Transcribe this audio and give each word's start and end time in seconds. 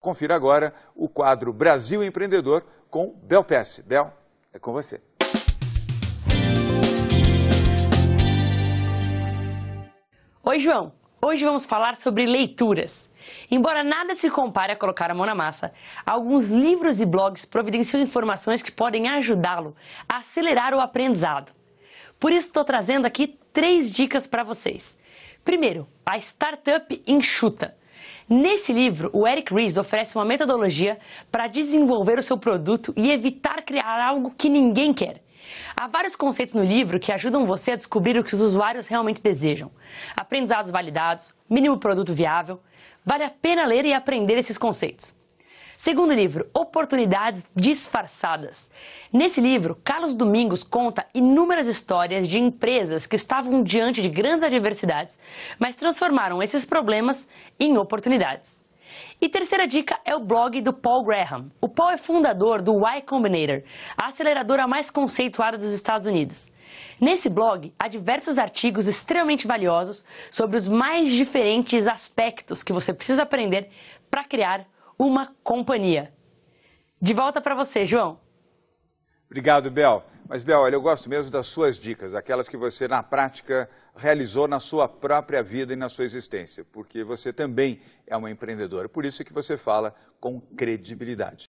Confira 0.00 0.34
agora 0.34 0.72
o 0.96 1.10
quadro 1.10 1.52
Brasil 1.52 2.02
Empreendedor 2.02 2.64
com 2.88 3.14
Bel 3.22 3.44
Pesce. 3.44 3.82
Bel, 3.82 4.10
é 4.50 4.58
com 4.58 4.72
você. 4.72 4.98
Oi, 10.42 10.58
João. 10.58 10.94
Hoje 11.20 11.44
vamos 11.44 11.66
falar 11.66 11.96
sobre 11.96 12.24
leituras. 12.24 13.10
Embora 13.50 13.84
nada 13.84 14.14
se 14.14 14.30
compare 14.30 14.72
a 14.72 14.76
colocar 14.76 15.10
a 15.10 15.14
mão 15.14 15.26
na 15.26 15.34
massa, 15.34 15.70
alguns 16.06 16.48
livros 16.48 16.98
e 16.98 17.04
blogs 17.04 17.44
providenciam 17.44 18.02
informações 18.02 18.62
que 18.62 18.72
podem 18.72 19.06
ajudá-lo 19.06 19.76
a 20.08 20.16
acelerar 20.16 20.72
o 20.72 20.80
aprendizado. 20.80 21.52
Por 22.18 22.32
isso, 22.32 22.46
estou 22.48 22.64
trazendo 22.64 23.04
aqui 23.04 23.38
três 23.52 23.90
dicas 23.92 24.26
para 24.26 24.42
vocês. 24.42 24.98
Primeiro, 25.44 25.86
a 26.06 26.16
Startup 26.16 27.02
Enxuta. 27.06 27.76
Nesse 28.28 28.72
livro, 28.72 29.10
o 29.12 29.26
Eric 29.26 29.52
Ries 29.54 29.76
oferece 29.76 30.16
uma 30.16 30.24
metodologia 30.24 30.98
para 31.30 31.46
desenvolver 31.46 32.18
o 32.18 32.22
seu 32.22 32.38
produto 32.38 32.92
e 32.96 33.10
evitar 33.10 33.62
criar 33.62 34.02
algo 34.02 34.32
que 34.36 34.48
ninguém 34.48 34.92
quer. 34.92 35.22
Há 35.76 35.86
vários 35.88 36.14
conceitos 36.14 36.54
no 36.54 36.62
livro 36.62 37.00
que 37.00 37.12
ajudam 37.12 37.46
você 37.46 37.72
a 37.72 37.76
descobrir 37.76 38.18
o 38.18 38.24
que 38.24 38.34
os 38.34 38.40
usuários 38.40 38.88
realmente 38.88 39.22
desejam. 39.22 39.70
Aprendizados 40.16 40.70
validados, 40.70 41.34
mínimo 41.48 41.78
produto 41.78 42.14
viável. 42.14 42.60
Vale 43.04 43.24
a 43.24 43.30
pena 43.30 43.66
ler 43.66 43.84
e 43.84 43.94
aprender 43.94 44.38
esses 44.38 44.58
conceitos. 44.58 45.19
Segundo 45.82 46.12
livro, 46.12 46.46
Oportunidades 46.52 47.46
Disfarçadas. 47.56 48.70
Nesse 49.10 49.40
livro, 49.40 49.80
Carlos 49.82 50.14
Domingos 50.14 50.62
conta 50.62 51.06
inúmeras 51.14 51.68
histórias 51.68 52.28
de 52.28 52.38
empresas 52.38 53.06
que 53.06 53.16
estavam 53.16 53.62
diante 53.62 54.02
de 54.02 54.10
grandes 54.10 54.42
adversidades, 54.42 55.18
mas 55.58 55.76
transformaram 55.76 56.42
esses 56.42 56.66
problemas 56.66 57.26
em 57.58 57.78
oportunidades. 57.78 58.60
E 59.18 59.26
terceira 59.26 59.66
dica 59.66 59.98
é 60.04 60.14
o 60.14 60.20
blog 60.20 60.60
do 60.60 60.70
Paul 60.70 61.02
Graham. 61.02 61.50
O 61.62 61.66
Paul 61.66 61.92
é 61.92 61.96
fundador 61.96 62.60
do 62.60 62.78
Y 62.86 63.00
Combinator, 63.06 63.62
a 63.96 64.08
aceleradora 64.08 64.68
mais 64.68 64.90
conceituada 64.90 65.56
dos 65.56 65.72
Estados 65.72 66.06
Unidos. 66.06 66.52
Nesse 67.00 67.30
blog, 67.30 67.72
há 67.78 67.88
diversos 67.88 68.36
artigos 68.36 68.86
extremamente 68.86 69.46
valiosos 69.46 70.04
sobre 70.30 70.58
os 70.58 70.68
mais 70.68 71.08
diferentes 71.08 71.88
aspectos 71.88 72.62
que 72.62 72.70
você 72.70 72.92
precisa 72.92 73.22
aprender 73.22 73.70
para 74.10 74.24
criar 74.24 74.66
uma 75.00 75.34
companhia. 75.42 76.12
De 77.00 77.14
volta 77.14 77.40
para 77.40 77.54
você, 77.54 77.86
João. 77.86 78.20
Obrigado, 79.24 79.70
Bel. 79.70 80.04
Mas, 80.28 80.42
Bel, 80.42 80.60
olha, 80.60 80.74
eu 80.74 80.82
gosto 80.82 81.08
mesmo 81.08 81.30
das 81.30 81.46
suas 81.46 81.78
dicas, 81.78 82.14
aquelas 82.14 82.48
que 82.48 82.56
você, 82.56 82.86
na 82.86 83.02
prática, 83.02 83.68
realizou 83.96 84.46
na 84.46 84.60
sua 84.60 84.86
própria 84.86 85.42
vida 85.42 85.72
e 85.72 85.76
na 85.76 85.88
sua 85.88 86.04
existência, 86.04 86.64
porque 86.70 87.02
você 87.02 87.32
também 87.32 87.80
é 88.06 88.16
uma 88.16 88.30
empreendedora. 88.30 88.88
Por 88.88 89.04
isso 89.04 89.22
é 89.22 89.24
que 89.24 89.32
você 89.32 89.56
fala 89.56 89.94
com 90.20 90.40
credibilidade. 90.40 91.49